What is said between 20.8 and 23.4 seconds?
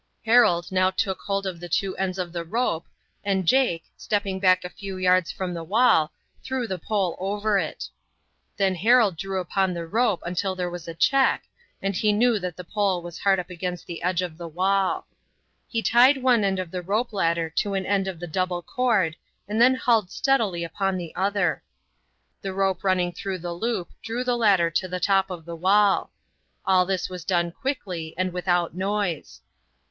the other. The rope running through